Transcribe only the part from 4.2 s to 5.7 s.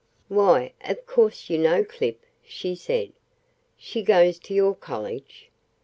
to your college."